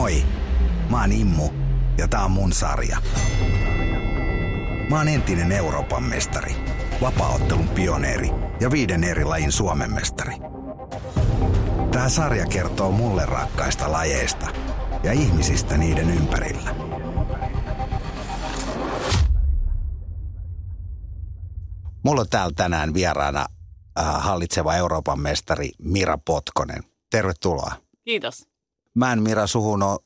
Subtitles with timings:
[0.00, 0.24] Moi,
[0.90, 1.50] mä oon Immu
[1.98, 2.98] ja tää on mun sarja.
[4.90, 6.56] Mä oon entinen Euroopan mestari,
[7.00, 10.34] vapaaottelun pioneeri ja viiden eri lajin Suomen mestari.
[11.92, 14.46] Tää sarja kertoo mulle rakkaista lajeista
[15.02, 16.74] ja ihmisistä niiden ympärillä.
[22.04, 23.46] Mulla on täällä tänään vieraana
[23.98, 26.82] äh, hallitseva Euroopan mestari Mira Potkonen.
[27.10, 27.72] Tervetuloa.
[28.04, 28.49] Kiitos.
[29.00, 29.98] Mä en Mira suhun ole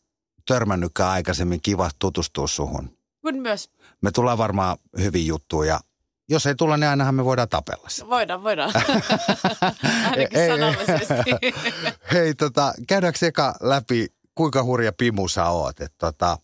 [0.47, 1.61] törmännytkään aikaisemmin.
[1.62, 2.98] Kiva tutustua suhun.
[3.21, 3.71] Kun myös.
[4.01, 5.80] Me tullaan varmaan hyvin juttuja ja
[6.29, 7.88] jos ei tulla, niin ainahan me voidaan tapella.
[8.09, 8.73] Voidaan, voidaan.
[10.11, 11.30] Ainakin Ei, sanallisesti.
[12.12, 15.80] Hei, tota, käydäänkö eka läpi, kuinka hurja pimu sä oot?
[15.80, 16.38] Et, tota,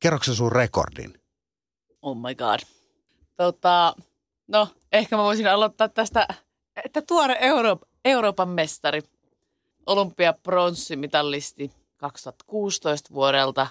[0.00, 1.20] kerroksä sä sun rekordin?
[2.02, 2.60] oh my god.
[3.36, 3.94] Tota,
[4.48, 6.28] no, ehkä mä voisin aloittaa tästä,
[6.84, 9.02] että tuore Euro- Euroopan mestari,
[9.86, 13.66] olympiapronssimitalisti 2016 vuodelta,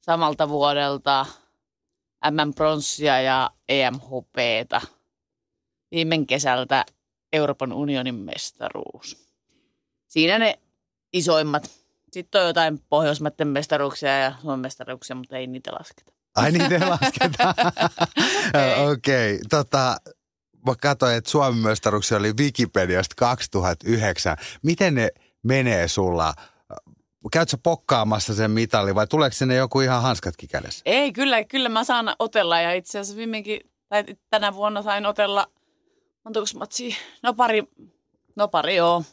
[0.00, 1.26] samalta vuodelta
[2.30, 4.80] MM-pronssia ja EMHPtä.
[5.90, 6.84] Viime kesältä
[7.32, 9.28] Euroopan unionin mestaruus.
[10.08, 10.58] Siinä ne
[11.12, 11.70] isoimmat.
[12.12, 16.12] Sitten on jotain Pohjoismaiden mestaruuksia ja Suomen mestaruuksia, mutta ei niitä lasketa.
[16.36, 17.54] Ai ne lasketaan.
[18.54, 18.86] Ei.
[18.86, 19.96] Okei, okay, tota,
[20.66, 24.36] mä katsoin, että Suomen mestaruuksia oli Wikipediasta 2009.
[24.62, 25.10] Miten ne
[25.42, 26.34] menee sulla?
[27.32, 30.82] Käytkö pokkaamassa sen mitalin vai tuleeko sinne joku ihan hanskatkin kädessä?
[30.84, 35.46] Ei, kyllä, kyllä mä saan otella ja itse asiassa viimeinkin, tai tänä vuonna sain otella,
[36.24, 36.96] montako matsia?
[37.22, 37.62] No pari,
[38.36, 39.04] no pari joo.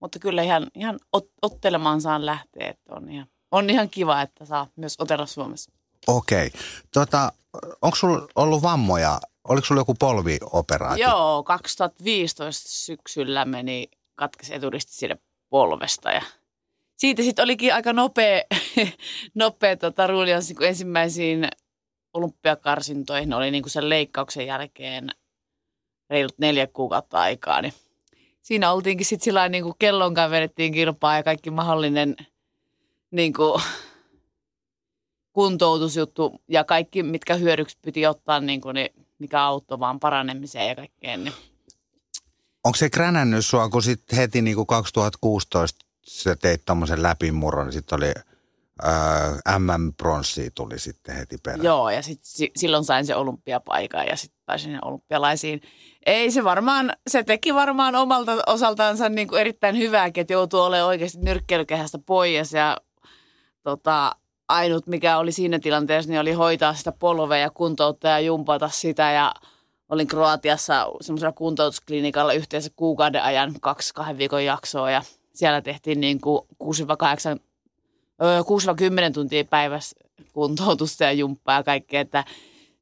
[0.00, 4.44] Mutta kyllä ihan, ihan ot, ottelemaan saan lähteä, että on ihan, on ihan kiva, että
[4.44, 5.72] saa myös otella Suomessa.
[6.06, 6.46] Okei.
[6.46, 6.60] Okay.
[6.92, 7.32] Tota,
[7.82, 9.20] onko sulla ollut vammoja?
[9.48, 11.08] Oliko sulla joku polvioperaatio?
[11.08, 15.16] Joo, 2015 syksyllä meni katkesi eturisti siitä
[15.50, 16.22] polvesta ja
[17.02, 18.42] siitä sitten olikin aika nopea,
[19.34, 21.48] nopea tota, ruulianssi, kun ensimmäisiin
[22.14, 25.10] olympiakarsintoihin oli niin kuin sen leikkauksen jälkeen
[26.10, 27.74] reilut neljä kuukautta aikaa, niin
[28.42, 32.16] siinä oltiinkin sitten sillä niin kuin kellonkaan vedettiin kilpaa ja kaikki mahdollinen
[33.10, 33.62] niin kuin,
[35.32, 40.76] kuntoutusjuttu ja kaikki, mitkä hyödyksi piti ottaa, niin kuin, niin mikä auttoi vaan paranemiseen ja
[40.76, 41.24] kaikkeen.
[41.24, 41.34] Niin.
[42.64, 47.72] Onko se kränännyt sua, kun sit heti niin kuin 2016 sä teit tommosen läpimurron, niin
[47.72, 48.12] sitten oli
[48.82, 51.64] ää, MM-pronssi tuli sitten heti perään.
[51.64, 55.60] Joo, ja sit, si, silloin sain se olympiapaikan ja sitten pääsin olympialaisiin.
[56.06, 60.88] Ei se varmaan, se teki varmaan omalta osaltaansa niin kuin erittäin hyvääkin, että joutuu olemaan
[60.88, 62.76] oikeasti nyrkkeilykehästä pois ja
[63.62, 64.16] tota,
[64.48, 69.12] ainut mikä oli siinä tilanteessa, niin oli hoitaa sitä polvea ja kuntouttaa ja jumpata sitä
[69.12, 69.34] ja
[69.88, 75.02] olin Kroatiassa semmoisella kuntoutusklinikalla yhteensä kuukauden ajan kaksi kahden viikon jaksoa ja
[75.34, 76.66] siellä tehtiin niin kuin 6-8,
[78.22, 78.40] öö,
[79.10, 79.96] 6-10 tuntia päivässä
[80.32, 82.24] kuntoutusta ja jumppaa ja kaikkea, että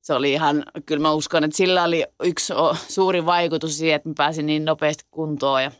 [0.01, 2.53] se oli ihan, kyllä mä uskon, että sillä oli yksi
[2.89, 5.71] suuri vaikutus siihen, että mä pääsin niin nopeasti kuntoon.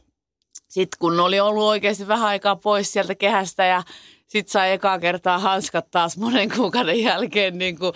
[0.69, 3.83] Sitten kun oli ollut oikeasti vähän aikaa pois sieltä kehästä ja
[4.27, 7.93] sitten sai ekaa kertaa hanskat taas monen kuukauden jälkeen niin kuin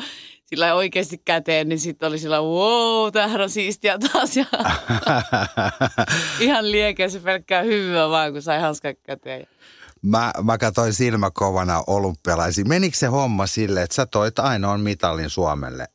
[0.55, 4.37] sillä oikeasti käteen, niin sitten oli sillä wow, tämähän on siistiä taas.
[4.37, 4.45] Ja
[6.41, 9.47] ihan liekeä se pelkkää hyvää vaan, kun sai hanskat käteen.
[10.03, 12.65] Mä, mä katsoin silmäkovana olympialaisia.
[12.65, 15.89] Menikö se homma sille, että sä toit ainoan mitalin Suomelle?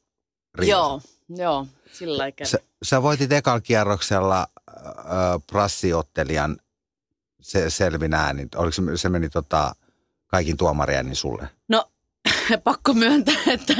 [0.56, 1.10] Riossa?
[1.30, 4.86] Joo, joo, sillä Sä, sä voitit ekalla kierroksella äh,
[5.52, 6.58] prassiottelijan
[7.42, 8.50] se, selvin äänin.
[8.56, 9.76] Oliko se, se meni tota,
[10.28, 11.50] kaikin tuomarien sulle?
[11.68, 11.92] No,
[12.64, 13.74] pakko myöntää, että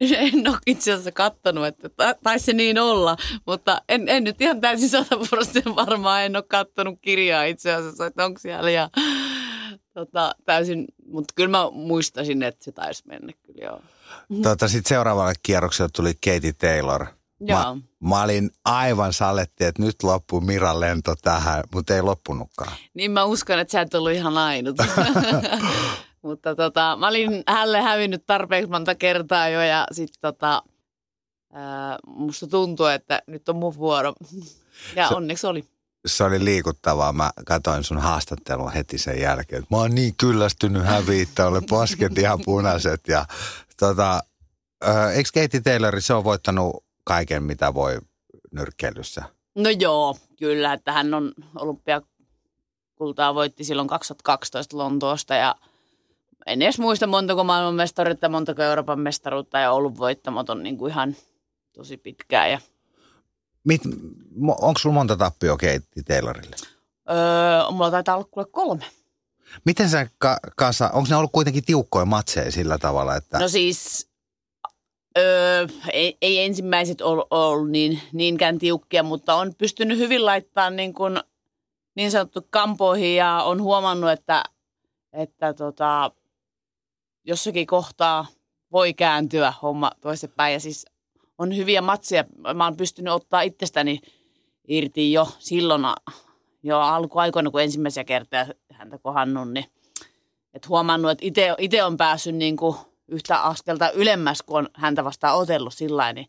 [0.00, 3.16] en ole itse asiassa kattonut, että ta- taisi se niin olla,
[3.46, 8.24] mutta en, en nyt ihan täysin sataprosenttisen varmaan, en ole kattonut kirjaa itse asiassa, että
[8.24, 8.90] onko siellä ja
[9.94, 13.80] tota, täysin, mutta kyllä mä muistasin, että se taisi mennä kyllä joo.
[14.42, 17.06] Tota, Sitten seuraavalle kierrokselle tuli Katie Taylor.
[17.40, 17.58] Joo.
[17.58, 17.76] Mä,
[18.08, 22.72] mä olin aivan saletti, että nyt loppuu Miran lento tähän, mutta ei loppunutkaan.
[22.94, 24.76] Niin mä uskon, että sä et ollut ihan ainut.
[26.22, 30.62] Mutta tota, mä olin hälle hävinnyt tarpeeksi monta kertaa jo ja sitten tota,
[31.52, 34.12] ää, musta tuntuu, että nyt on mun vuoro.
[34.96, 35.64] Ja Se- onneksi oli.
[36.06, 37.12] Se oli liikuttavaa.
[37.12, 39.66] Mä katsoin sun haastattelun heti sen jälkeen.
[39.70, 43.00] Mä oon niin kyllästynyt häviittä, olen posket ihan punaiset.
[43.08, 43.26] Ja,
[43.78, 44.20] tota,
[44.88, 47.98] ö, eikö Katie Taylor, se on voittanut kaiken, mitä voi
[48.52, 49.22] nyrkkeilyssä?
[49.54, 55.54] No joo, kyllä, että hän on olympiakultaa voitti silloin 2012 Lontoosta ja
[56.46, 61.16] en edes muista montako maailmanmestaruutta, montako Euroopan mestaruutta ja ollut voittamaton niin kuin ihan
[61.72, 62.50] tosi pitkään.
[62.50, 62.60] Ja,
[63.64, 63.82] Mit,
[64.60, 66.56] onko sulla monta tappioa Katie Taylorille?
[67.10, 68.84] öö, mulla taitaa olla kuule kolme.
[69.64, 73.38] Miten sä ka- kasa, onko ne ollut kuitenkin tiukkoja matseja sillä tavalla, että...
[73.38, 74.08] No siis
[75.18, 80.94] öö, ei, ei ensimmäiset ollut, ollut niin, niinkään tiukkia, mutta on pystynyt hyvin laittamaan niin,
[80.94, 81.20] kuin,
[81.94, 84.44] niin sanottu kampoihin ja on huomannut, että,
[85.12, 86.10] että tota,
[87.24, 88.26] jossakin kohtaa
[88.72, 90.52] voi kääntyä homma toistepäin.
[90.52, 90.86] Ja siis
[91.38, 92.24] on hyviä matseja.
[92.54, 94.00] Mä oon pystynyt ottaa itsestäni
[94.68, 95.82] irti jo silloin
[96.62, 99.64] jo alkuaikoina, kun ensimmäisiä kertoja häntä kohannut, niin
[100.54, 101.24] et huomannut, että
[101.58, 102.76] itse on päässyt niin kuin
[103.08, 106.26] yhtä askelta ylemmäs, kun on häntä vastaan otellut sillä niin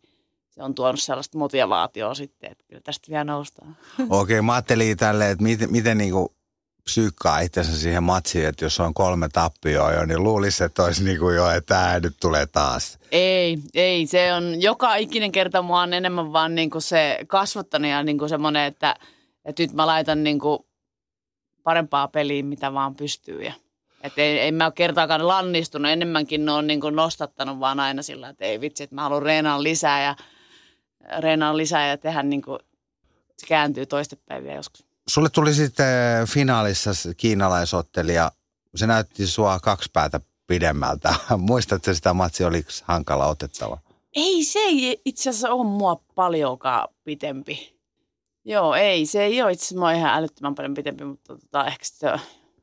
[0.49, 3.77] se on tuonut sellaista motivaatioa sitten, että kyllä tästä vielä noustaan.
[3.99, 6.29] Okei, okay, mä ajattelin tälle, että miten, miten niin kuin
[6.83, 11.19] psyykkaa itsensä siihen matsiin, että jos on kolme tappioa jo, niin luulisi, että olisi niin
[11.19, 12.99] kuin jo, että tämä nyt tulee taas.
[13.11, 14.07] Ei, ei.
[14.07, 18.17] Se on joka ikinen kerta mua on enemmän vaan niin kuin se kasvattanut ja niin
[18.17, 18.95] kuin semmoinen, että,
[19.45, 20.59] että nyt mä laitan niin kuin
[21.63, 23.43] parempaa peliä, mitä vaan pystyy.
[23.43, 23.53] Ja,
[24.03, 28.01] että ei, ei mä ole kertaakaan lannistunut, enemmänkin ne on niin kuin nostattanut vaan aina
[28.01, 30.15] sillä, että ei vitsi, että mä haluan reenaa lisää ja
[31.19, 32.59] reenaa lisää ja tehdä niin kuin,
[33.37, 34.90] se kääntyy toistepäin vielä joskus.
[35.07, 38.31] Sulle tuli sitten finaalissa kiinalaisottelija,
[38.75, 41.15] se näytti sua kaksi päätä pidemmältä.
[41.37, 43.77] Muistatko sitä matsi, oliko hankala otettava?
[44.15, 47.81] Ei, se ei itse asiassa ole mua paljonkaan pitempi.
[48.45, 52.07] Joo, ei, se ei ole itse asiassa ihan älyttömän paljon pitempi, mutta tota, ehkä se,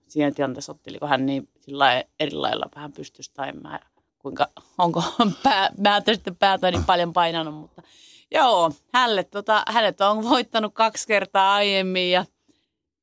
[0.09, 3.81] siinä tilanteessa otteliko hän niin sillä eri lailla vähän pystyisi tai mä,
[4.19, 4.49] kuinka,
[4.79, 5.03] onko
[5.43, 7.83] pää, mä sitten päätä niin paljon painanut, mutta
[8.31, 12.25] joo, hälle, tota, hänet on voittanut kaksi kertaa aiemmin ja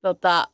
[0.01, 0.47] tota,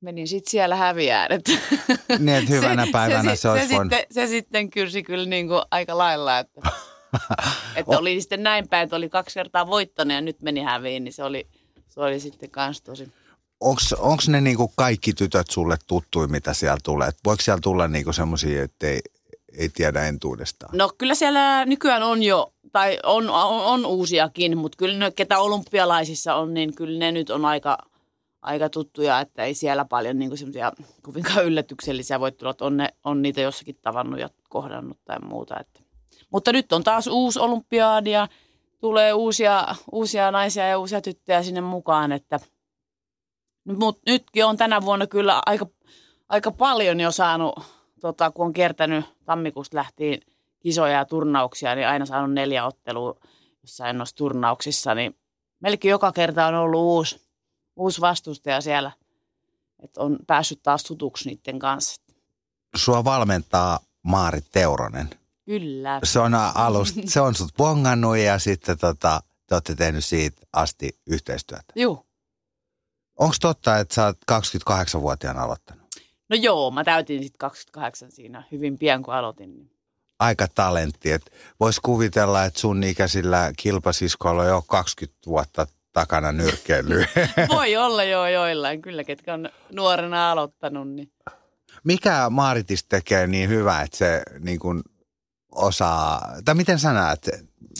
[0.00, 1.32] menin sitten siellä häviään.
[1.32, 1.52] Että
[2.18, 5.48] niin, että hyvänä se, päivänä se, se, olisi se, sitten, se sitten kyrsi kyllä niin
[5.48, 6.60] kuin aika lailla, että,
[7.76, 11.12] että oli sitten näin päin, että oli kaksi kertaa voittanut ja nyt meni häviin, niin
[11.12, 11.46] se oli,
[11.88, 13.12] se oli sitten kans tosi.
[13.60, 17.10] Onko ne niinku kaikki tytöt sulle tuttui, mitä siellä tulee?
[17.24, 19.00] Voiko siellä tulla niinku semmoisia, että ei,
[19.58, 20.78] ei tiedä entuudestaan?
[20.78, 25.38] No kyllä siellä nykyään on jo, tai on, on, on uusiakin, mutta kyllä ne, ketä
[25.38, 27.78] olympialaisissa on, niin kyllä ne nyt on aika–
[28.42, 30.72] aika tuttuja, että ei siellä paljon niin semmoisia
[31.02, 35.60] kovinkaan yllätyksellisiä voi tulla, että on, ne, on niitä jossakin tavannut ja kohdannut tai muuta.
[35.60, 35.80] Että.
[36.30, 38.28] Mutta nyt on taas uusi olympiaadi ja
[38.80, 42.40] tulee uusia, uusia naisia ja uusia tyttöjä sinne mukaan, että
[43.78, 45.66] mutta nytkin on tänä vuonna kyllä aika,
[46.28, 47.54] aika paljon jo saanut,
[48.00, 50.20] tota, kun on kiertänyt tammikuusta lähtien
[50.60, 53.20] kisoja ja turnauksia, niin aina saanut neljä ottelua
[53.62, 55.16] jossain noissa turnauksissa, niin
[55.60, 57.28] melkein joka kerta on ollut uusi,
[57.76, 58.92] uusi vastustaja siellä,
[59.82, 62.02] että on päässyt taas tutuksi niiden kanssa.
[62.76, 65.10] Sua valmentaa Maarit Teuronen.
[65.44, 66.00] Kyllä.
[66.04, 71.00] Se on alusta, se on sut bongannut ja sitten tota, te olette tehnyt siitä asti
[71.06, 71.72] yhteistyötä.
[71.74, 72.06] Joo.
[73.18, 75.88] Onko totta, että sä oot 28-vuotiaana aloittanut?
[76.28, 79.70] No joo, mä täytin sitten 28 siinä hyvin pian kun aloitin.
[80.18, 81.30] Aika talentti, että
[81.60, 87.08] vois kuvitella, että sun ikäisillä kilpasiskoilla on jo 20 vuotta takana nyrkkeilyä.
[87.56, 90.88] Voi olla jo joillain, kyllä, ketkä on nuorena aloittanut.
[90.88, 91.12] Niin.
[91.84, 94.82] Mikä Maaritis tekee niin hyvä, että se niin kuin
[95.52, 97.28] osaa, tai miten sä näet,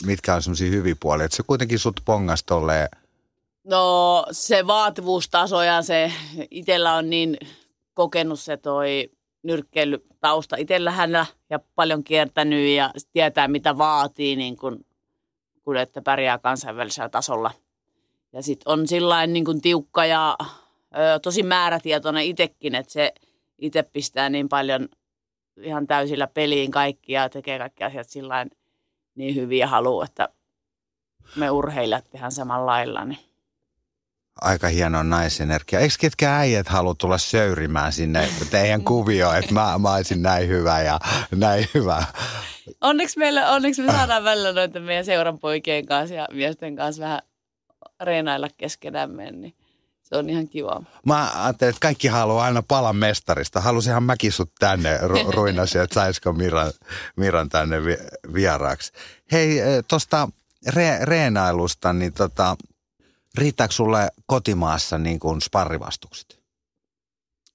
[0.05, 2.89] mitkä on semmoisia hyviä puolia, että se kuitenkin sut pongas tolleen
[3.69, 6.11] No se vaativuustaso ja se
[6.51, 7.37] itsellä on niin
[7.93, 9.11] kokenut se toi
[9.43, 11.11] nyrkkeilytausta itsellähän
[11.49, 14.85] ja paljon kiertänyt ja tietää mitä vaatii niin kun,
[15.63, 17.51] kun että pärjää kansainvälisellä tasolla–
[18.33, 23.13] ja sitten on sillain niin kuin tiukka ja ö, tosi määrätietoinen itsekin, että se
[23.57, 24.89] itse pistää niin paljon
[25.61, 28.51] ihan täysillä peliin kaikki ja tekee kaikki asiat sillain
[29.15, 30.29] niin hyviä haluaa, että
[31.35, 33.05] me urheilijat tehdään samalla lailla.
[33.05, 33.28] Niin.
[34.41, 35.79] Aika hieno naisenergia.
[35.79, 40.81] Eikö ketkä äijät halua tulla söyrimään sinne teidän kuvioon, että mä, mä olisin näin hyvä
[40.81, 40.99] ja
[41.35, 42.03] näin hyvä?
[42.81, 47.21] Onneksi, meillä, onneksi me saadaan välillä noita meidän seuran poikien kanssa ja miesten kanssa vähän
[48.01, 49.55] reenailla keskenämme, niin
[50.03, 50.83] se on ihan kiva.
[51.05, 53.61] Mä ajattelin, että kaikki haluaa aina palan mestarista.
[53.61, 56.71] Halusinhan mäkin sut tänne ru- ruinasi, että saisiko Miran,
[57.15, 58.91] Miran tänne vi- vieraaksi.
[59.31, 60.29] Hei, eh, tuosta
[60.69, 62.57] re- reenailusta, niin tota,
[63.37, 66.39] riittääkö sulle kotimaassa niin kuin sparrivastukset?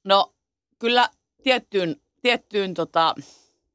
[0.05, 0.35] No
[0.79, 1.09] kyllä
[1.43, 3.15] tiettyyn, tiettyyn tota,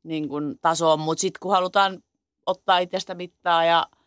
[0.04, 2.04] niin kuin tasoon, mutta sitten kun halutaan
[2.46, 3.88] ottaa itsestä mittaa ja–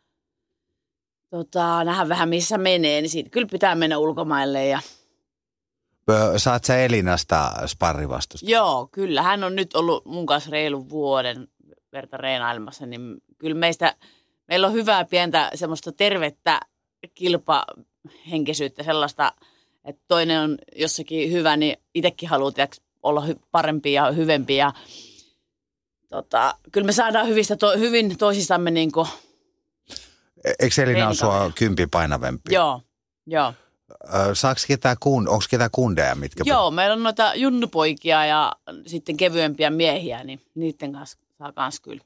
[1.33, 4.81] tota, nähdä vähän missä menee, niin siitä kyllä pitää mennä ulkomaille ja
[6.37, 8.51] Saat sä Elinasta sparrivastusta?
[8.51, 9.23] Joo, kyllä.
[9.23, 11.49] Hän on nyt ollut mun kanssa reilun vuoden
[11.93, 13.97] verta reenailemassa, niin kyllä meistä,
[14.49, 16.61] meillä on hyvää pientä semmoista tervettä
[17.15, 19.33] kilpahenkisyyttä, sellaista,
[19.85, 22.53] että toinen on jossakin hyvä, niin itsekin haluaa
[23.03, 24.73] olla hy, parempia ja hyvempiä.
[26.09, 29.09] Tota, kyllä me saadaan hyvistä to, hyvin toisistamme niin kuin,
[30.45, 32.55] E- Eikö Elina ole sua kympi painavempi?
[32.55, 32.81] joo,
[33.27, 33.55] joo.
[34.33, 36.45] Saako ketään, kun, onko ketään kundeja, mitkä...
[36.47, 38.53] Joo, meillä on noita junnupoikia ja
[38.87, 42.05] sitten kevyempiä miehiä, niin niiden kanssa saa kans kyllä.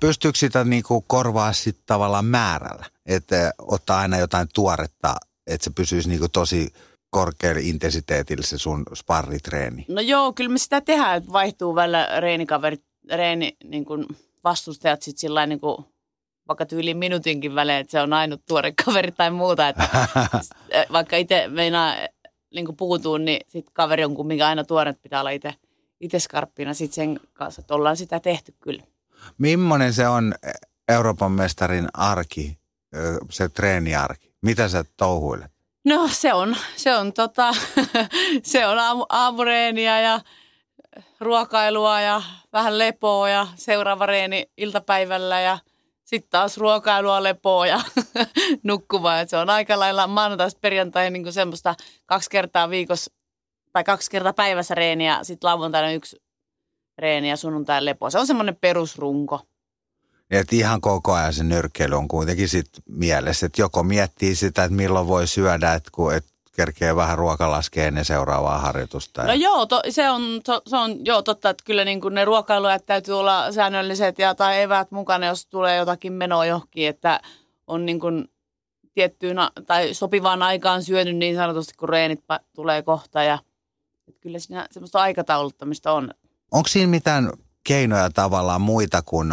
[0.00, 2.86] Pystyykö sitä niinku korvaa sitten tavallaan määrällä?
[3.06, 6.72] Että ottaa aina jotain tuoretta, että se pysyisi niinku tosi
[7.10, 9.84] korkealla intensiteetillä se sun sparritreeni.
[9.88, 14.06] No joo, kyllä me sitä tehdään, että vaihtuu välillä reenikaverit, reeni, niin kuin
[14.44, 15.76] vastustajat sitten sillä niin kuin,
[16.48, 19.68] vaikka tyyliin minuutinkin välein, että se on ainut tuore kaveri tai muuta.
[19.68, 19.88] Että,
[20.92, 21.94] vaikka itse meinaa
[22.54, 25.54] niin kuin puutuun, niin sitten kaveri on kumminkin aina tuore, että pitää olla itse
[26.00, 28.82] itse skarppina sitten sen kanssa, että ollaan sitä tehty kyllä.
[29.38, 30.34] Millainen se on
[30.88, 32.58] Euroopan mestarin arki,
[33.30, 34.34] se treeniarki?
[34.42, 35.52] Mitä sä touhuilet?
[35.84, 37.54] No se on, se on, tota,
[38.42, 40.20] se on aamu, aamureeniä ja
[41.20, 45.58] ruokailua ja vähän lepoa ja seuraava reeni iltapäivällä ja
[46.04, 47.80] sitten taas ruokailua, lepoa ja
[48.62, 49.20] nukkumaan.
[49.20, 51.74] Et se on aika lailla maanantaista perjantaihin niin semmoista
[52.06, 53.12] kaksi kertaa viikossa
[53.72, 56.16] tai kaksi kertaa päivässä reeniä, sitten lauantaina yksi
[56.98, 58.10] reeni ja sunnuntai lepo.
[58.10, 59.40] Se on semmoinen perusrunko.
[60.30, 64.76] Että ihan koko ajan se nyrkkeily on kuitenkin sit mielessä, että joko miettii sitä, että
[64.76, 66.24] milloin voi syödä, että kun et
[66.56, 69.22] kerkee vähän ruokalaskea ennen seuraavaa harjoitusta.
[69.22, 72.24] No joo, to, se, on, to, se on joo totta, että kyllä niin kuin ne
[72.24, 77.20] ruokailuajat täytyy olla säännölliset ja tai eväät mukana, jos tulee jotakin menoa johonkin, että
[77.66, 78.28] on niin kuin
[78.94, 79.36] tiettyyn
[79.66, 82.24] tai sopivaan aikaan syönyt niin sanotusti, kun reenit
[82.54, 83.38] tulee kohta ja
[84.08, 86.10] että kyllä siinä semmoista aikatauluttamista on.
[86.52, 87.32] Onko siinä mitään
[87.64, 89.28] keinoja tavallaan muita kuin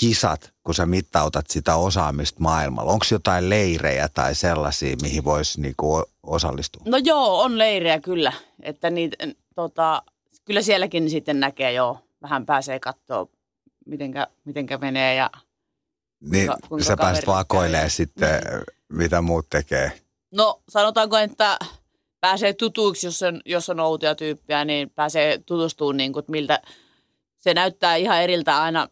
[0.00, 2.92] kisat, kun sä mittautat sitä osaamista maailmalla?
[2.92, 6.82] Onko jotain leirejä tai sellaisia, mihin voisi niinku osallistua?
[6.86, 8.32] No joo, on leirejä kyllä.
[8.62, 9.16] Että niitä,
[9.54, 10.02] tota,
[10.44, 13.26] kyllä sielläkin sitten näkee jo, vähän pääsee katsoa,
[13.86, 15.30] mitenkä, mitenkä menee ja
[16.20, 18.42] niin, kuinka, kuinka sä pääset vakoilemaan sitten,
[18.88, 19.92] mitä muut tekee.
[20.30, 21.58] No sanotaanko, että
[22.20, 26.62] pääsee tutuiksi, jos on, jos on outoja tyyppiä, niin pääsee tutustumaan, niin kuin, miltä
[27.36, 28.88] se näyttää ihan eriltä aina,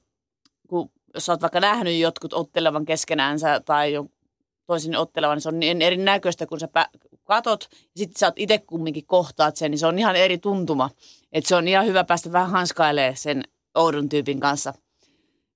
[0.69, 3.93] kun jos olet vaikka nähnyt jotkut ottelevan keskenäänsä tai
[4.67, 6.69] toisin ottelevan, niin se on niin erinäköistä, kun sä
[7.25, 10.91] katot ja sitten sä oot itse kumminkin kohtaat sen, niin se on ihan eri tuntuma.
[11.33, 13.43] Että se on ihan hyvä päästä vähän hanskailemaan sen
[13.75, 14.75] oudon tyypin kanssa.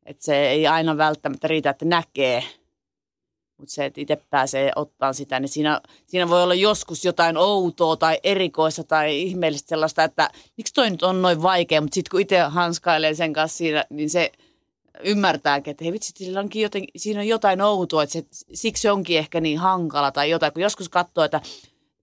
[0.06, 2.44] Että se ei aina välttämättä riitä, että näkee–
[3.60, 7.96] mutta se, että itse pääsee ottaa sitä, niin siinä, siinä voi olla joskus jotain outoa
[7.96, 12.20] tai erikoista tai ihmeellistä sellaista, että miksi toi nyt on noin vaikea, mutta sitten kun
[12.20, 14.32] itse hanskailee sen kanssa siinä, niin se
[15.04, 18.92] ymmärtääkin, että hei vitsi, sillä onkin joten, siinä on jotain outoa, että se, siksi se
[18.92, 21.40] onkin ehkä niin hankala tai jotain, kun joskus katsoo, että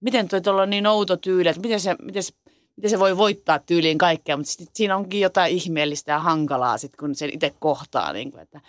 [0.00, 2.32] miten toi tuolla on niin outo tyyli, että miten se, miten se,
[2.76, 6.96] miten se voi voittaa tyyliin kaikkea, mutta sit siinä onkin jotain ihmeellistä ja hankalaa, sit,
[6.96, 8.12] kun sen itse kohtaa.
[8.12, 8.60] Niin kuin, että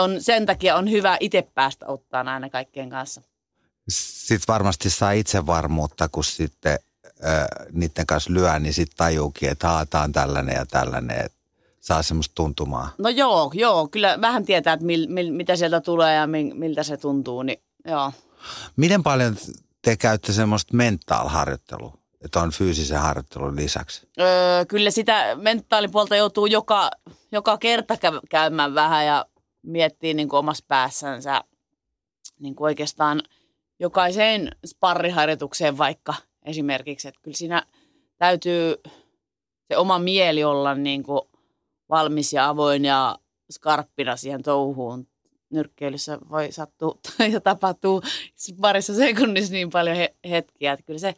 [0.00, 3.22] on, sen takia on hyvä itse päästä ottaa aina kaikkien kanssa.
[3.88, 6.78] Sitten varmasti saa itsevarmuutta, kun sitten
[7.24, 11.38] äh, niiden kanssa lyö, niin sitten tajuukin, että on tällainen ja tällainen, että
[11.80, 12.94] saa semmoista tuntumaa.
[12.98, 16.82] No joo, joo, kyllä vähän tietää, että mil, mil, mitä sieltä tulee ja mil, miltä
[16.82, 18.12] se tuntuu, niin joo.
[18.76, 19.36] Miten paljon
[19.82, 24.08] te käytte semmoista mentaalharjoittelua, että on fyysisen harjoittelun lisäksi?
[24.20, 26.90] Öö, kyllä sitä mentaalipuolta joutuu joka,
[27.32, 27.94] joka kerta
[28.30, 29.26] käymään vähän ja
[29.70, 31.44] miettii niin kuin omassa päässänsä
[32.40, 33.22] niin kuin oikeastaan
[33.78, 37.08] jokaiseen sparriharjoitukseen vaikka esimerkiksi.
[37.08, 37.66] Että kyllä siinä
[38.18, 38.74] täytyy
[39.68, 41.20] se oma mieli olla niin kuin
[41.90, 43.18] valmis ja avoin ja
[43.50, 45.08] skarppina siihen touhuun.
[45.50, 46.98] Nyrkkeilyssä voi sattua
[47.32, 48.02] ja tapahtuu
[48.60, 51.14] parissa sekunnissa niin paljon he- hetkiä, että kyllä se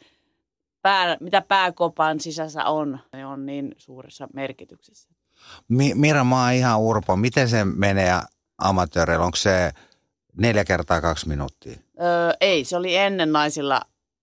[0.81, 2.99] pää, mitä pääkopan sisässä on,
[3.31, 5.09] on niin suuressa merkityksessä.
[5.67, 7.15] Mi- Mira, mä oon ihan urpo.
[7.15, 8.13] Miten se menee
[8.61, 9.25] amatööreillä?
[9.25, 9.71] Onko se
[10.37, 11.77] neljä kertaa kaksi minuuttia?
[12.01, 13.81] Öö, ei, se oli ennen naisilla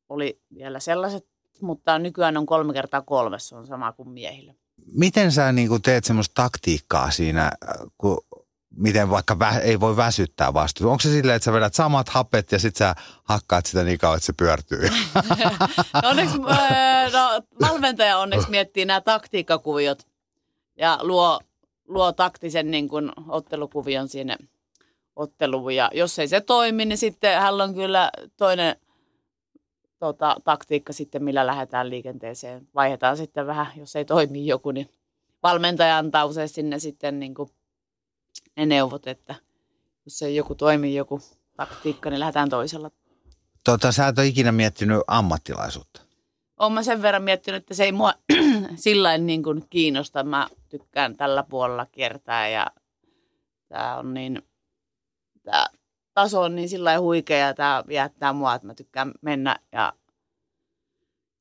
[0.08, 1.26] oli vielä sellaiset,
[1.60, 4.54] mutta nykyään on kolme kertaa kolme, se on sama kuin miehillä.
[4.94, 7.52] Miten sä niin teet semmoista taktiikkaa siinä,
[7.98, 8.18] kun
[8.76, 10.90] miten vaikka vä- ei voi väsyttää vastuuta?
[10.90, 14.16] Onko se silleen, että sä vedät samat hapet ja sitten sä hakkaat sitä niin kauan,
[14.16, 14.88] että se pyörtyy?
[16.02, 16.38] no onneksi,
[17.12, 20.06] no, valmentaja onneksi miettii nämä taktiikkakuviot
[20.76, 21.40] ja luo,
[21.88, 24.36] luo taktisen niin kuin, ottelukuvion sinne
[25.16, 25.74] otteluun.
[25.74, 28.76] Ja jos ei se toimi, niin sitten hän on kyllä toinen
[29.98, 32.68] tota, taktiikka sitten, millä lähdetään liikenteeseen.
[32.74, 34.90] Vaihdetaan sitten vähän, jos ei toimi joku, niin
[35.42, 37.50] valmentaja antaa usein sinne sitten niin kuin
[38.56, 39.34] ne neuvot, että
[40.04, 41.20] jos ei joku toimi joku
[41.56, 42.90] taktiikka, niin lähdetään toisella.
[43.64, 46.07] Tota, sä et ole ikinä miettinyt ammattilaisuutta?
[46.58, 48.14] Olen mä sen verran miettinyt, että se ei mua
[48.76, 50.24] sillä niin kuin kiinnosta.
[50.24, 52.66] Mä tykkään tällä puolella kiertää ja
[53.68, 54.42] tämä on niin,
[55.42, 55.66] tämä
[56.14, 59.92] taso on niin sillä huikea ja tämä viettää mua, että mä tykkään mennä ja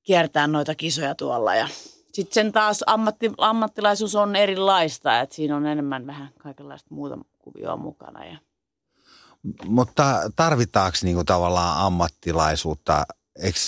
[0.04, 1.56] kiertää noita kisoja tuolla.
[1.56, 1.68] Ja
[2.14, 7.78] sitten sen taas ammatti, ammattilaisuus on erilaista, että siinä on enemmän vähän kaikenlaista muuta kuvioa
[7.78, 8.26] mukana.
[8.26, 8.38] Ja.
[9.66, 13.06] Mutta tarvitaanko niinku tavallaan ammattilaisuutta?
[13.44, 13.60] Eikö,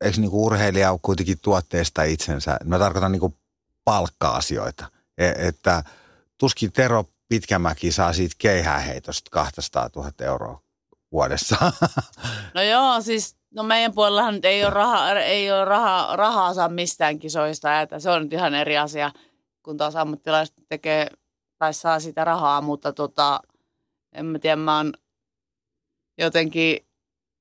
[0.00, 2.56] eikö niinku urheilija kuitenkin tuotteesta itsensä?
[2.64, 3.38] Mä tarkoitan niinku
[3.84, 4.86] palkka-asioita.
[5.18, 5.84] E, että
[6.38, 10.60] tuskin Tero Pitkämäki saa siitä keihääheitosta 200 000 euroa
[11.12, 11.56] vuodessa.
[12.54, 16.68] No joo, siis no meidän puolellahan nyt ei ole, raha, ei ole raha, rahaa saa
[16.68, 19.12] mistään kisoista, että se on nyt ihan eri asia,
[19.62, 21.10] kun taas ammattilaiset tekee
[21.58, 23.40] tai saa sitä rahaa, mutta tota,
[24.12, 24.92] en mä tiedä, mä oon
[26.18, 26.86] jotenkin,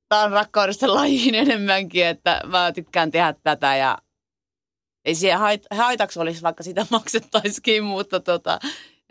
[0.10, 3.98] tää on rakkaudesta lajiin enemmänkin, että mä tykkään tehdä tätä ja
[5.06, 8.60] ei siihen hait, haitaksi olisi, vaikka sitä maksettaisikin, mutta tota,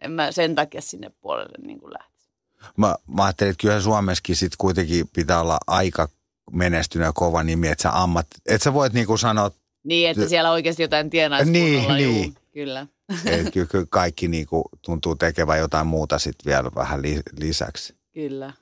[0.02, 2.28] en mä sen takia sinne puolelle niin kuin lähtisi.
[2.76, 6.08] Mä, mä ajattelin, että kyllä Suomessakin sit kuitenkin pitää olla aika
[6.52, 9.50] menestynyt ja kova nimi, että sä, ammat, että sä voit niinku sanoa...
[9.84, 12.24] Niin, että siellä oikeasti jotain tienaisi Niin, niin.
[12.24, 12.86] Juu, kyllä.
[13.24, 17.94] Et kyllä kaikki niinku tuntuu tekevän jotain muuta sitten vielä vähän li, lisäksi.
[18.14, 18.52] Kyllä.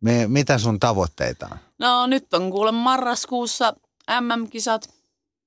[0.00, 1.58] Me, mitä sun tavoitteita on?
[1.78, 3.76] No nyt on kuule marraskuussa
[4.20, 4.94] MM-kisat,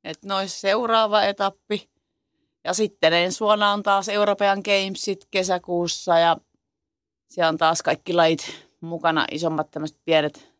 [0.03, 1.89] että nois seuraava etappi.
[2.63, 6.37] Ja sitten ensi vuonna on taas European Gamesit kesäkuussa ja
[7.29, 10.53] siellä on taas kaikki lajit mukana, isommat tämmöiset pienet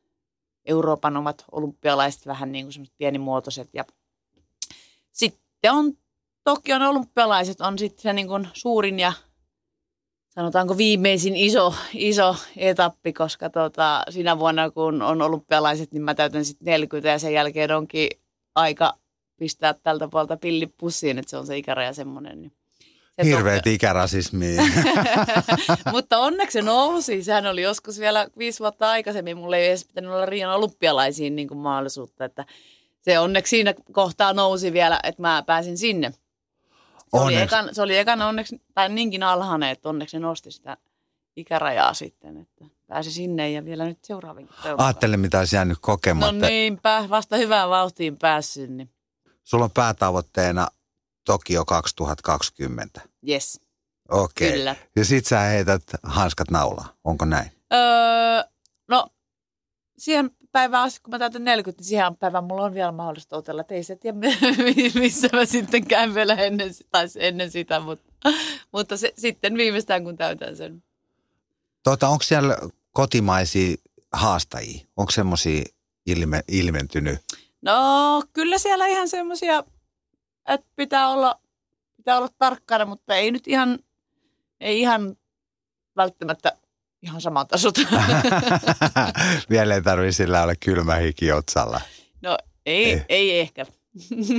[0.66, 3.70] Euroopan omat olympialaiset, vähän niin kuin semmoiset pienimuotoiset.
[3.74, 3.86] Ja
[5.12, 5.94] sitten on
[6.44, 9.14] Tokion olympialaiset on sitten se niin kuin suurin ja
[10.36, 16.46] sanotaanko viimeisin iso, iso etappi, koska tota, siinä vuonna kun on olympialaiset, niin mä täytän
[16.46, 18.10] sitten 40 ja sen jälkeen onkin
[18.56, 18.98] aika
[19.38, 22.42] pistää tältä puolta pillipussiin, että se on se ikäraja semmoinen.
[22.42, 22.52] Niin
[23.24, 24.48] Hirveet ikärasismi.
[25.92, 27.24] Mutta onneksi se nousi.
[27.24, 29.38] Sehän oli joskus vielä viisi vuotta aikaisemmin.
[29.38, 32.26] Mulla ei edes pitänyt olla Rion olympialaisiin niin kuin mahdollisuutta.
[32.26, 32.46] Että
[33.02, 36.14] se onneksi siinä kohtaa nousi vielä, että mä pääsin sinne.
[37.14, 40.78] Se oli, ekan, se oli ekan onneksi, tai niinkin alhainen, että onneksi ne nosti sitä
[41.36, 44.50] ikärajaa sitten, että pääsi sinne ja vielä nyt seuraavin.
[44.78, 46.34] Ajattele, mitä olisi jäänyt kokematta.
[46.34, 48.70] No niinpä, vasta hyvään vauhtiin päässyt.
[48.70, 48.90] Niin.
[49.44, 50.68] Sulla on päätavoitteena
[51.26, 53.02] Tokio 2020.
[53.30, 53.62] Yes.
[54.12, 54.48] Okei.
[54.48, 54.58] Okay.
[54.58, 54.76] Kyllä.
[54.96, 57.52] Ja sit sä heität hanskat naulaa, onko näin?
[57.74, 58.44] Öö,
[58.88, 59.08] no,
[59.98, 63.62] siihen päivään asti, kun mä täytän 40, niin siihen päivään mulla on vielä mahdollista otella.
[63.62, 64.18] Että ei se tiedä,
[65.00, 68.14] missä mä sitten käyn vielä ennen, tai ennen sitä, mutta,
[68.74, 70.84] mutta se, sitten viimeistään, kun täytän sen.
[71.84, 72.58] Tota, onko siellä
[72.92, 73.76] kotimaisia
[74.14, 74.86] haastajia?
[74.98, 75.64] Onko semmoisia
[76.06, 77.20] ilme, ilmentynyt?
[77.62, 79.64] No, kyllä siellä ihan semmoisia
[80.48, 81.40] että pitää olla,
[81.98, 83.80] pitää olla tarkkana, mutta ei nyt ihan,
[84.60, 85.16] ei ihan
[85.96, 86.58] välttämättä
[87.04, 87.76] ihan saman tasot.
[89.50, 91.82] Vielä ei tarvitse sillä olla kylmä hiki otsalla.
[92.22, 93.06] No ei, ei.
[93.10, 93.66] ei ehkä.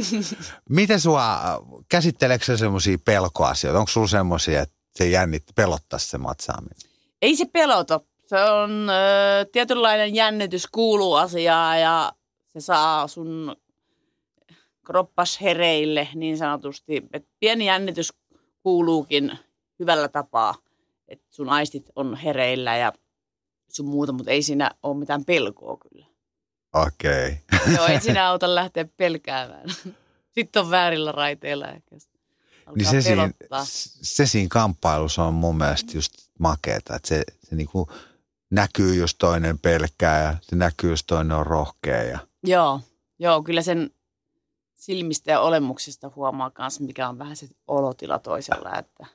[0.68, 1.38] Miten sua,
[1.88, 3.78] käsitteleekö se semmoisia pelkoasioita?
[3.78, 6.76] Onko sulla semmoisia, että se jännit, pelottaisi se matsaaminen?
[7.22, 8.00] Ei se pelota.
[8.26, 12.12] Se on ö, tietynlainen jännitys kuuluu asiaa ja
[12.52, 13.56] se saa sun
[14.86, 17.02] kroppas hereille niin sanotusti.
[17.12, 18.12] Et pieni jännitys
[18.62, 19.38] kuuluukin
[19.78, 20.54] hyvällä tapaa,
[21.08, 22.92] että sun aistit on hereillä ja
[23.68, 26.06] sun muuta, mutta ei siinä ole mitään pelkoa kyllä.
[26.72, 27.38] Okei.
[27.54, 27.74] Okay.
[27.74, 29.68] Joo, ei siinä auta lähteä pelkäämään.
[30.34, 31.96] Sitten on väärillä raiteilla ehkä.
[32.76, 33.30] Niin se siinä,
[34.02, 37.88] se siinä kamppailussa on mun mielestä just makeeta, että se, se niinku
[38.50, 42.02] näkyy, jos toinen pelkää ja se näkyy, jos toinen on rohkea.
[42.02, 42.18] Ja...
[42.42, 42.80] Joo,
[43.18, 43.90] joo, kyllä sen
[44.74, 49.06] silmistä ja olemuksista huomaa myös, mikä on vähän se olotila toisella, että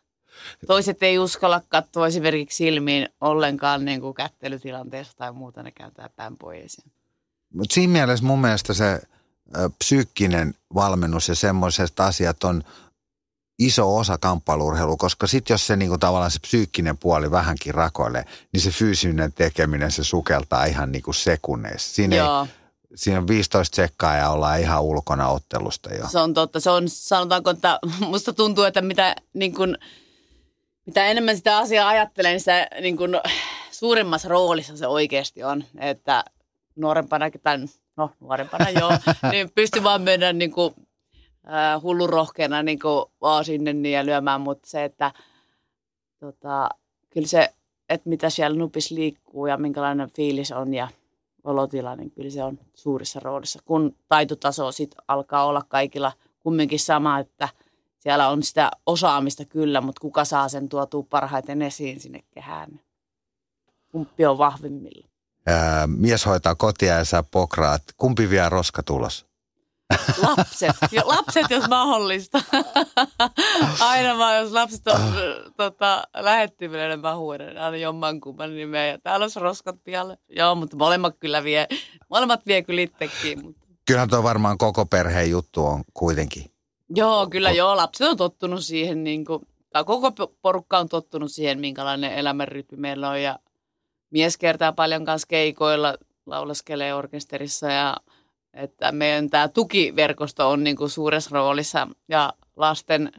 [0.67, 6.37] toiset ei uskalla katsoa esimerkiksi silmiin ollenkaan niin kuin kättelytilanteessa tai muuta, ne kääntää päin
[6.37, 6.81] pois.
[7.53, 9.01] Mutta siinä mielessä mun mielestä se
[9.79, 12.63] psyykkinen valmennus ja semmoiset asiat on
[13.59, 18.61] iso osa kamppailurheilu, koska sitten jos se niinku tavallaan se psyykkinen puoli vähänkin rakoilee, niin
[18.61, 21.95] se fyysinen tekeminen se sukeltaa ihan niinku sekunneissa.
[21.95, 22.41] Siinä Joo.
[22.41, 22.59] ei
[22.95, 26.07] siinä on 15 sekkaa ja ollaan ihan ulkona ottelusta jo.
[26.07, 26.59] Se on totta.
[26.59, 29.77] Se on, sanotaanko, että musta tuntuu, että mitä, niin kun,
[30.89, 33.21] mitä enemmän sitä asiaa ajattelee, niin sitä niin kun,
[33.71, 35.63] suurimmassa roolissa se oikeasti on.
[35.77, 36.23] Että
[36.75, 37.57] nuorempana, tai
[37.97, 38.91] no nuorempana joo,
[39.31, 40.73] niin pystyy vaan mennä niin kuin,
[41.47, 45.11] äh, hullurohkeana niin kuin, vaan sinne niin ja lyömään, mutta se, että
[46.19, 46.69] tota,
[47.09, 47.49] kyllä se,
[47.89, 50.87] että mitä siellä nupis liikkuu ja minkälainen fiilis on ja–
[51.43, 53.59] olotila, niin kyllä se on suurissa roolissa.
[53.65, 57.49] Kun taitotaso sit alkaa olla kaikilla kumminkin sama, että
[57.99, 62.79] siellä on sitä osaamista kyllä, mutta kuka saa sen tuotua parhaiten esiin sinne kehään.
[63.91, 65.07] Kumpi on vahvimmilla.
[65.47, 67.83] Ää, mies hoitaa kotia ja sä pokraat.
[67.97, 69.29] Kumpi vie roskatulos?
[70.21, 70.75] Lapset.
[70.91, 72.41] Jo, lapset, jos mahdollista.
[73.79, 74.99] Aina vaan, jos lapset on
[75.57, 78.87] tota, lähettimellä, niin mä huudan aina jommankumman nimeä.
[78.87, 80.17] Ja täällä olisi roskat pialle.
[80.29, 81.67] Joo, mutta molemmat kyllä vie.
[82.09, 83.43] Molemmat vie kyllä itsekin.
[83.43, 83.61] Mutta.
[83.87, 86.51] Kyllähän tuo varmaan koko perheen juttu on kuitenkin.
[86.95, 87.75] Joo, kyllä joo.
[87.75, 93.09] Lapset on tottunut siihen, niin kuin, tai koko porukka on tottunut siihen, minkälainen elämänrytmi meillä
[93.09, 93.21] on.
[93.21, 93.39] Ja
[94.11, 97.97] mies kertaa paljon kanssa keikoilla, laulaskelee orkesterissa ja
[98.53, 103.11] että meidän tämä tukiverkosto on niin kuin suuressa roolissa ja lasten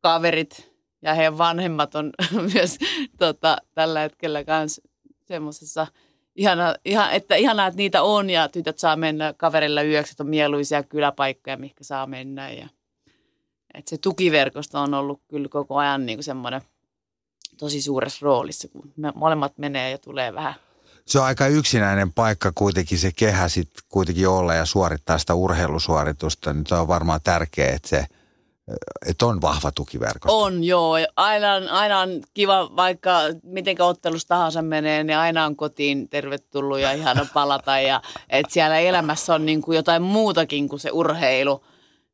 [0.00, 2.10] kaverit ja heidän vanhemmat on
[2.54, 2.78] myös
[3.18, 4.80] tota, tällä hetkellä myös
[5.24, 5.86] semmoisessa
[6.36, 10.28] ihana, ihan, että ihanaa, että niitä on ja tytöt saa mennä kaverilla yöksi, että on
[10.28, 12.50] mieluisia kyläpaikkoja, mihinkä saa mennä.
[12.50, 12.68] Ja,
[13.76, 16.60] että se tukiverkosto on ollut kyllä koko ajan niin kuin semmoinen
[17.56, 20.54] tosi suuressa roolissa, kun me molemmat menee ja tulee vähän
[21.06, 26.52] se on aika yksinäinen paikka kuitenkin se kehä sitten kuitenkin olla ja suorittaa sitä urheilusuoritusta,
[26.52, 28.06] niin on varmaan tärkeää, että se
[29.06, 30.42] että on vahva tukiverkosto.
[30.42, 30.94] On, joo.
[31.16, 36.92] Aina, aina on kiva, vaikka miten ottelussa tahansa menee, niin aina on kotiin tervetullut ja
[36.92, 37.80] ihana palata.
[37.80, 41.64] Ja että siellä elämässä on niin kuin jotain muutakin kuin se urheilu.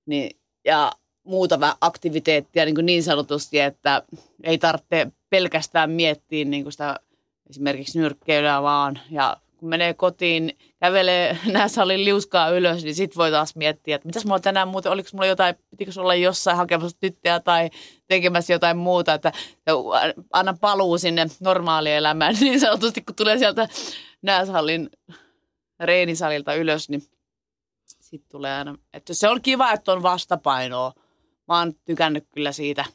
[0.06, 0.92] Niin, ja
[1.24, 4.02] muuta aktiviteettia niin, kuin niin sanotusti, että
[4.42, 7.00] ei tarvitse pelkästään miettiä niin kuin sitä–
[7.52, 9.00] esimerkiksi nyrkkeilyä vaan.
[9.10, 14.24] Ja kun menee kotiin, kävelee salin liuskaa ylös, niin sitten voi taas miettiä, että mitäs
[14.24, 17.70] mulla tänään muuten, oliko mulla jotain, pitikö olla jossain hakemassa tyttöä tai
[18.08, 19.32] tekemässä jotain muuta, että
[20.32, 23.68] anna paluu sinne normaalielämään niin sanotusti, kun tulee sieltä
[24.22, 24.90] nääsalin
[25.80, 27.02] reenisalilta ylös, niin
[27.86, 30.92] sitten tulee aina, että se on kiva, että on vastapainoa.
[31.48, 32.84] Mä oon tykännyt kyllä siitä–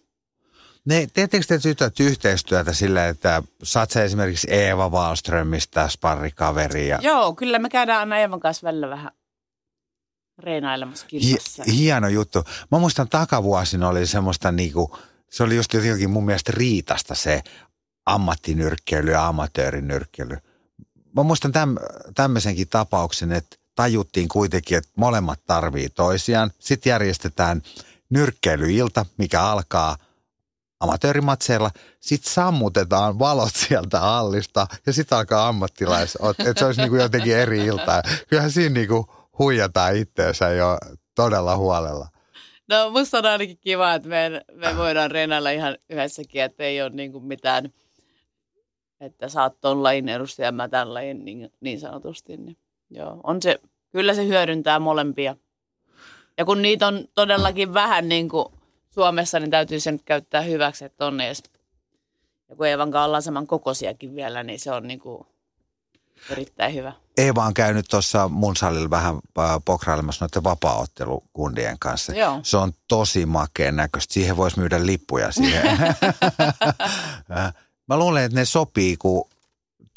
[0.87, 6.99] ne, teettekö te tytöt yhteistyötä sillä, että saat sä esimerkiksi Eeva Wallströmistä sparrikaveria?
[7.01, 9.11] Joo, kyllä me käydään aina Eevan kanssa välillä vähän
[10.37, 11.63] reenailemassa kilpassa.
[11.67, 12.43] Hi, hieno juttu.
[12.71, 14.97] Mä muistan takavuosina oli semmoista niinku,
[15.29, 17.41] se oli just jotenkin mun mielestä riitasta se
[18.05, 20.37] ammattinyrkkeily ja amatöörinyrkkeily.
[21.15, 21.75] Mä muistan täm,
[22.15, 26.51] tämmöisenkin tapauksen, että tajuttiin kuitenkin, että molemmat tarvii toisiaan.
[26.59, 27.61] Sitten järjestetään
[28.09, 29.97] nyrkkeilyilta, mikä alkaa–
[30.79, 36.17] amatöörimatseilla, sitten sammutetaan valot sieltä allista ja sitten alkaa ammattilais,
[36.47, 38.01] että se olisi niinku jotenkin eri ilta.
[38.27, 39.05] Kyllähän siinä niinku
[39.39, 40.77] huijataan itteensä jo
[41.15, 42.07] todella huolella.
[42.69, 46.89] No musta on ainakin kiva, että me, me voidaan reenailla ihan yhdessäkin, että ei ole
[46.89, 47.73] niinku mitään,
[48.99, 52.37] että sä oot ton lajin edustaja, mä tämän lajin niin, niin sanotusti.
[52.37, 52.57] Niin,
[52.89, 53.59] joo, on se,
[53.91, 55.35] kyllä se hyödyntää molempia.
[56.37, 58.45] Ja kun niitä on todellakin vähän niin kuin
[58.89, 61.43] Suomessa, niin täytyy sen käyttää hyväksi, että on edes.
[62.49, 65.27] Ja kun Eevan kanssa ollaan saman kokoisiakin vielä, niin se on niin kuin
[66.29, 66.93] erittäin hyvä.
[67.17, 72.13] Eeva on käynyt tuossa mun salilla vähän äh, pokrailemassa noiden vapaaottelukundien kanssa.
[72.13, 72.39] Joo.
[72.43, 74.13] Se on tosi makeen näköistä.
[74.13, 75.77] Siihen voisi myydä lippuja siihen.
[77.37, 77.53] Äh,
[77.87, 79.29] mä luulen, että ne sopii, kun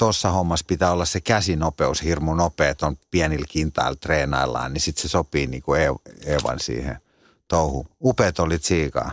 [0.01, 5.09] tuossa hommassa pitää olla se käsinopeus hirmu nopea, on pienillä kintailla treenaillaan, niin sitten se
[5.09, 5.81] sopii niin kuin
[6.27, 6.99] Eevan siihen–
[7.51, 7.87] touhu.
[8.01, 9.13] Upeat oli siikaa.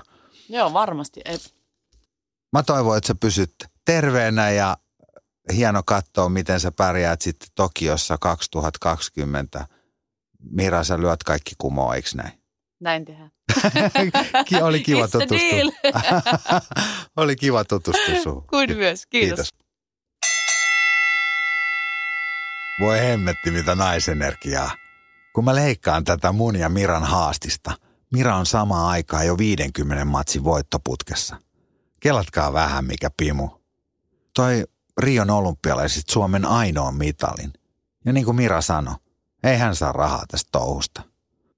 [0.50, 1.21] Joo, varmasti.
[1.26, 1.56] Et...
[2.54, 3.54] Mä toivon, että sä pysyt
[3.86, 4.78] terveenä ja
[5.54, 9.67] hieno katsoa, miten sä pärjäät sitten Tokiossa 2020.
[10.52, 12.41] Mira, sä lyöt kaikki kumoa, eikö näin?
[12.80, 13.32] Näin tehdään.
[14.67, 15.91] oli kiva tutustua.
[17.17, 18.47] oli kiva tutustua suhun.
[18.47, 19.36] Kuin myös, kiitos.
[19.36, 19.67] kiitos.
[22.80, 24.72] Voi hemmetti, mitä naisenergiaa.
[25.34, 27.72] Kun mä leikkaan tätä mun ja Miran haastista–
[28.12, 31.38] Mira on samaan aikaan jo 50 matsin voittoputkessa.
[32.00, 33.50] Kelatkaa vähän mikä pimu.
[34.36, 34.63] Toi
[34.98, 37.54] Rion olympialaiset Suomen ainoan mitalin.
[38.06, 38.96] Ja niin kuin Mira sanoi,
[39.44, 41.02] ei hän saa rahaa tästä touhusta.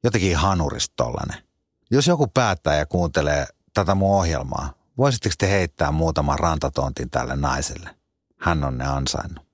[0.03, 1.43] Jotenkin hanurista tollanen.
[1.91, 7.95] Jos joku päättää ja kuuntelee tätä mun ohjelmaa, voisitteko te heittää muutaman rantatontin tälle naiselle?
[8.37, 9.48] Hän on ne ansainnut.